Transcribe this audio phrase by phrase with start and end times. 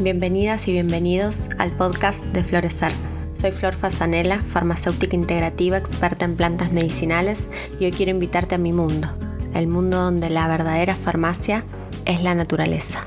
[0.00, 2.92] bienvenidas y bienvenidos al podcast de Florecer.
[3.34, 7.50] Soy Flor Fasanela, farmacéutica integrativa, experta en plantas medicinales
[7.80, 9.08] y hoy quiero invitarte a mi mundo,
[9.54, 11.64] el mundo donde la verdadera farmacia
[12.06, 13.04] es la naturaleza.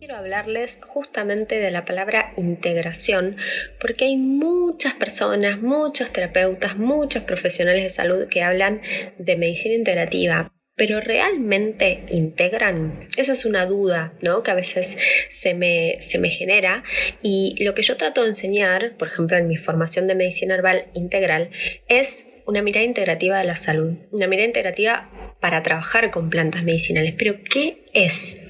[0.00, 3.36] Quiero hablarles justamente de la palabra integración
[3.80, 8.80] porque hay muchas personas, muchos terapeutas, muchos profesionales de salud que hablan
[9.18, 13.08] de medicina integrativa, pero realmente integran?
[13.16, 14.42] Esa es una duda, ¿no?
[14.42, 14.96] Que a veces
[15.30, 16.82] se me, se me genera
[17.22, 20.86] y lo que yo trato de enseñar, por ejemplo, en mi formación de medicina herbal
[20.94, 21.50] integral,
[21.88, 27.14] es una mirada integrativa de la salud, una mirada integrativa para trabajar con plantas medicinales.
[27.16, 28.42] Pero ¿qué es?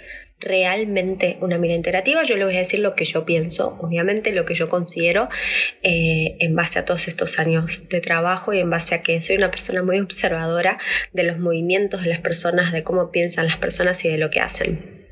[0.42, 2.23] Realmente una mirada integrativa.
[2.23, 5.28] Yo le voy a decir lo que yo pienso, obviamente lo que yo considero
[5.83, 9.36] eh, en base a todos estos años de trabajo y en base a que soy
[9.36, 10.78] una persona muy observadora
[11.12, 14.41] de los movimientos de las personas, de cómo piensan las personas y de lo que
[14.41, 15.02] hacen.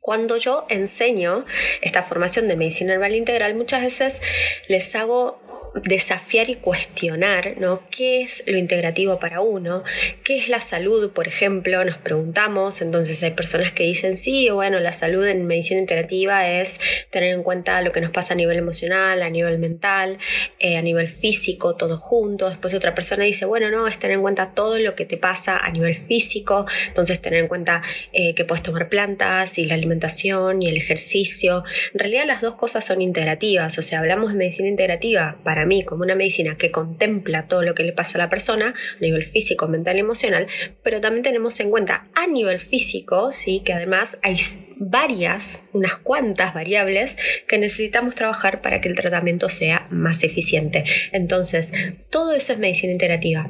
[0.00, 1.46] Cuando yo enseño
[1.80, 4.20] esta formación de medicina herbal integral, muchas veces
[4.68, 5.40] les hago
[5.82, 7.82] desafiar y cuestionar ¿no?
[7.90, 9.82] qué es lo integrativo para uno,
[10.24, 14.78] qué es la salud, por ejemplo, nos preguntamos, entonces hay personas que dicen, sí, bueno,
[14.80, 18.56] la salud en medicina integrativa es tener en cuenta lo que nos pasa a nivel
[18.56, 20.18] emocional, a nivel mental,
[20.58, 24.22] eh, a nivel físico, todo junto, después otra persona dice, bueno, no, es tener en
[24.22, 28.44] cuenta todo lo que te pasa a nivel físico, entonces tener en cuenta eh, que
[28.44, 33.02] puedes tomar plantas y la alimentación y el ejercicio, en realidad las dos cosas son
[33.02, 37.62] integrativas, o sea, hablamos de medicina integrativa para mí como una medicina que contempla todo
[37.62, 40.46] lo que le pasa a la persona a nivel físico, mental y emocional,
[40.82, 44.38] pero también tenemos en cuenta a nivel físico, sí, que además hay
[44.76, 47.16] varias, unas cuantas variables
[47.48, 50.84] que necesitamos trabajar para que el tratamiento sea más eficiente.
[51.12, 51.72] Entonces,
[52.10, 53.48] todo eso es medicina integrativa.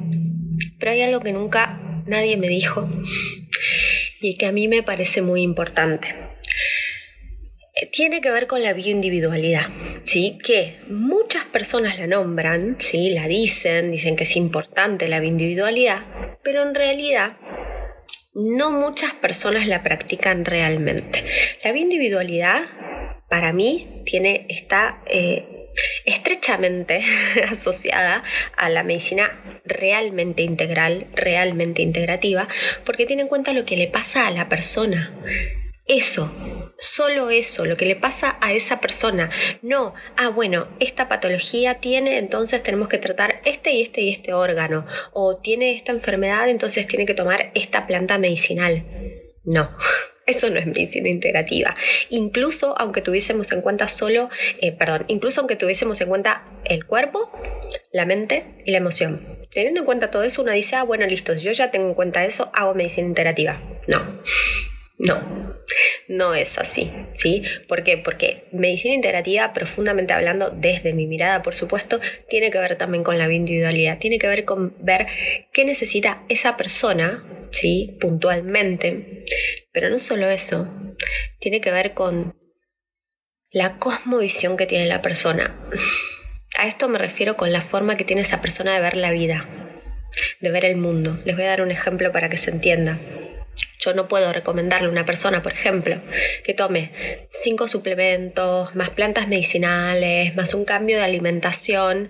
[0.79, 2.89] Pero hay algo que nunca nadie me dijo
[4.21, 6.24] y que a mí me parece muy importante
[7.91, 9.67] tiene que ver con la bioindividualidad,
[10.03, 10.37] ¿sí?
[10.43, 13.09] que muchas personas la nombran, ¿sí?
[13.09, 16.03] la dicen, dicen que es importante la bioindividualidad,
[16.41, 17.37] pero en realidad
[18.33, 21.25] no muchas personas la practican realmente.
[21.63, 22.63] La bioindividualidad,
[23.29, 25.67] para mí, tiene, está eh,
[26.05, 27.03] estrechamente
[27.49, 28.23] asociada
[28.55, 32.47] a la medicina realmente integral, realmente integrativa,
[32.85, 35.13] porque tiene en cuenta lo que le pasa a la persona.
[35.87, 36.33] Eso,
[36.77, 39.29] solo eso, lo que le pasa a esa persona.
[39.61, 44.33] No, ah, bueno, esta patología tiene, entonces tenemos que tratar este y este y este
[44.33, 44.85] órgano.
[45.13, 48.85] O tiene esta enfermedad, entonces tiene que tomar esta planta medicinal.
[49.43, 49.69] No.
[50.25, 51.75] Eso no es medicina integrativa.
[52.09, 57.31] Incluso aunque tuviésemos en cuenta solo, eh, perdón, incluso aunque tuviésemos en cuenta el cuerpo,
[57.91, 59.37] la mente y la emoción.
[59.51, 62.25] Teniendo en cuenta todo eso, uno dice, ah, bueno, listo, yo ya tengo en cuenta
[62.25, 63.61] eso, hago medicina integrativa.
[63.87, 64.21] No.
[64.97, 65.44] No,
[66.07, 67.43] no es así, ¿sí?
[67.67, 67.97] ¿Por qué?
[67.97, 71.99] Porque medicina integrativa, profundamente hablando, desde mi mirada, por supuesto,
[72.29, 75.07] tiene que ver también con la individualidad, tiene que ver con ver
[75.51, 77.97] qué necesita esa persona, ¿sí?
[77.99, 79.25] Puntualmente.
[79.71, 80.71] Pero no solo eso,
[81.39, 82.35] tiene que ver con
[83.51, 85.55] la cosmovisión que tiene la persona.
[86.57, 89.47] A esto me refiero con la forma que tiene esa persona de ver la vida,
[90.39, 91.19] de ver el mundo.
[91.25, 92.99] Les voy a dar un ejemplo para que se entienda.
[93.79, 96.01] Yo no puedo recomendarle a una persona, por ejemplo,
[96.43, 96.91] que tome
[97.29, 102.09] cinco suplementos, más plantas medicinales, más un cambio de alimentación,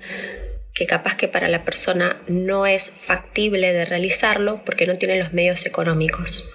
[0.73, 5.33] que capaz que para la persona no es factible de realizarlo porque no tiene los
[5.33, 6.49] medios económicos.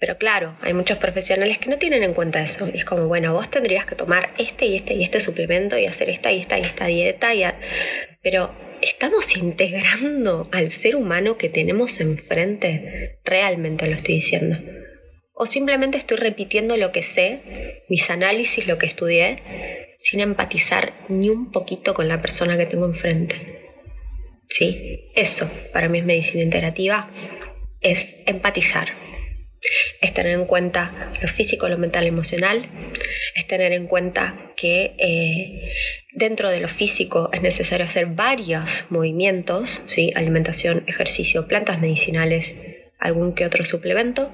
[0.00, 2.68] Pero claro, hay muchos profesionales que no tienen en cuenta eso.
[2.72, 5.86] Y es como, bueno, vos tendrías que tomar este y este y este suplemento y
[5.86, 7.34] hacer esta y esta y esta dieta.
[7.34, 7.44] Y
[8.22, 8.50] Pero
[8.82, 13.18] ¿Estamos integrando al ser humano que tenemos enfrente?
[13.24, 14.58] Realmente lo estoy diciendo.
[15.34, 19.36] O simplemente estoy repitiendo lo que sé, mis análisis, lo que estudié,
[19.98, 23.70] sin empatizar ni un poquito con la persona que tengo enfrente.
[24.48, 27.10] Sí, eso para mí es medicina integrativa,
[27.80, 28.88] es empatizar
[30.00, 32.70] es tener en cuenta lo físico, lo mental, lo emocional,
[33.34, 35.72] es tener en cuenta que eh,
[36.12, 40.12] dentro de lo físico es necesario hacer varios movimientos, ¿sí?
[40.14, 42.56] alimentación, ejercicio, plantas medicinales,
[42.98, 44.30] algún que otro suplemento,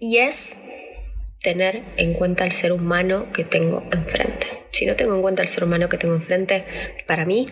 [0.00, 0.62] y es
[1.42, 4.46] tener en cuenta el ser humano que tengo enfrente.
[4.72, 6.64] Si no tengo en cuenta el ser humano que tengo enfrente,
[7.06, 7.46] para mí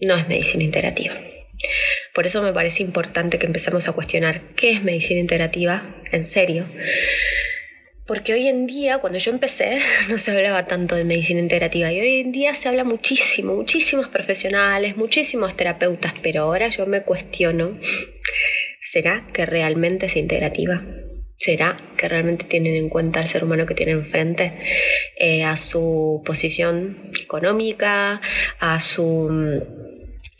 [0.00, 1.14] no es medicina integrativa.
[2.14, 6.66] Por eso me parece importante que empecemos a cuestionar qué es medicina integrativa en serio.
[8.08, 12.00] Porque hoy en día, cuando yo empecé, no se hablaba tanto de medicina integrativa y
[12.00, 17.78] hoy en día se habla muchísimo, muchísimos profesionales, muchísimos terapeutas, pero ahora yo me cuestiono,
[18.80, 20.82] ¿será que realmente es integrativa?
[21.36, 24.58] ¿Será que realmente tienen en cuenta al ser humano que tienen enfrente?
[25.16, 28.22] Eh, a su posición económica,
[28.58, 29.62] a su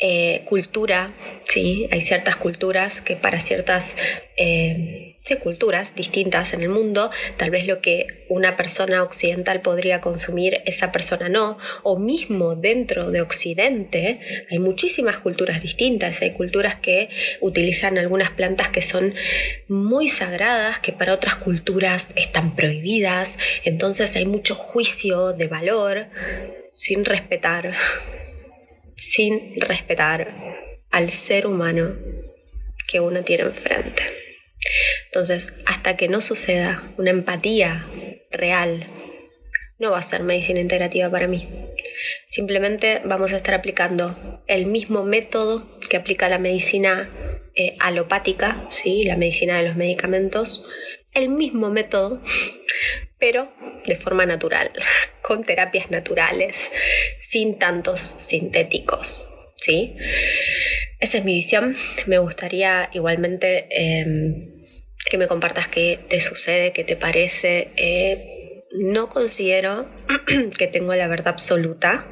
[0.00, 1.87] eh, cultura, ¿sí?
[1.93, 3.94] Hay ciertas culturas que para ciertas
[4.37, 10.63] eh, culturas distintas en el mundo, tal vez lo que una persona occidental podría consumir,
[10.67, 14.21] esa persona no, o mismo dentro de Occidente
[14.51, 17.11] hay muchísimas culturas distintas, hay culturas que
[17.41, 19.15] utilizan algunas plantas que son
[19.69, 26.07] muy sagradas, que para otras culturas están prohibidas, entonces hay mucho juicio de valor
[26.75, 27.75] sin respetar
[28.99, 30.35] sin respetar
[30.91, 31.97] al ser humano
[32.89, 34.18] que uno tiene enfrente.
[35.08, 37.87] Entonces, hasta que no suceda una empatía
[38.31, 38.87] real,
[39.78, 41.49] no va a ser medicina integrativa para mí.
[42.26, 47.10] Simplemente vamos a estar aplicando el mismo método que aplica la medicina
[47.55, 49.05] eh, alopática, ¿sí?
[49.05, 50.66] la medicina de los medicamentos,
[51.12, 52.22] el mismo método,
[53.19, 53.52] pero
[53.87, 54.72] de forma natural,
[55.22, 56.70] con terapias naturales,
[57.20, 59.31] sin tantos sintéticos.
[59.56, 59.96] ¿sí?
[61.00, 61.76] Esa es mi visión.
[62.06, 64.60] Me gustaría igualmente em,
[65.08, 67.72] que me compartas qué te sucede, qué te parece.
[67.76, 69.88] Eh, no considero
[70.58, 72.08] que tengo la verdad absoluta,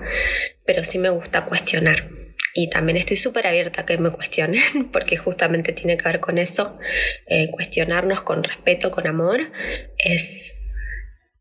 [0.64, 2.08] pero sí me gusta cuestionar.
[2.54, 6.38] Y también estoy súper abierta a que me cuestionen, porque justamente tiene que ver con
[6.38, 6.78] eso.
[7.26, 9.52] Eh, cuestionarnos con respeto, con amor,
[9.98, 10.54] es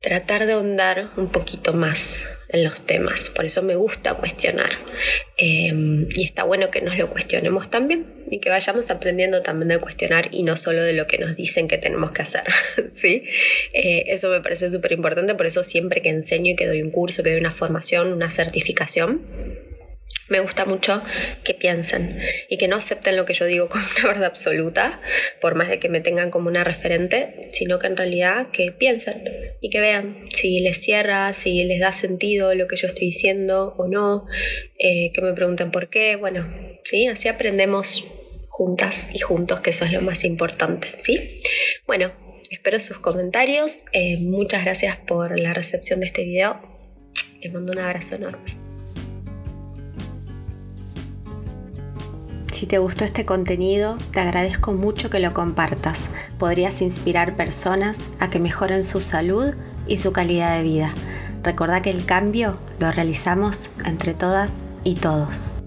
[0.06, 3.32] tratar de ahondar un poquito más en los temas.
[3.32, 4.70] Por eso me gusta cuestionar.
[5.36, 9.80] Em, y está bueno que nos lo cuestionemos también y que vayamos aprendiendo también de
[9.80, 12.44] cuestionar y no solo de lo que nos dicen que tenemos que hacer.
[12.94, 13.24] ¿sí?
[13.74, 15.34] Eh, eso me parece súper importante.
[15.34, 18.30] Por eso siempre que enseño y que doy un curso, que doy una formación, una
[18.30, 19.24] certificación,
[20.28, 21.04] me gusta mucho
[21.44, 22.20] que piensen
[22.50, 25.02] y que no acepten lo que yo digo como una verdad absoluta,
[25.42, 29.45] por más de que me tengan como una referente, sino que en realidad que piensen
[29.66, 33.74] y que vean si les cierra, si les da sentido lo que yo estoy diciendo
[33.80, 34.28] o no,
[34.78, 36.48] eh, que me pregunten por qué, bueno,
[36.84, 37.08] ¿sí?
[37.08, 38.06] así aprendemos
[38.48, 41.42] juntas y juntos, que eso es lo más importante, ¿sí?
[41.88, 42.14] Bueno,
[42.52, 46.62] espero sus comentarios, eh, muchas gracias por la recepción de este video,
[47.42, 48.65] les mando un abrazo enorme.
[52.56, 56.10] Si te gustó este contenido, te agradezco mucho que lo compartas.
[56.40, 59.54] Podrías inspirar personas a que mejoren su salud
[59.90, 60.94] y su calidad de vida.
[61.44, 65.65] Recordá que el cambio lo realizamos entre todas y todos.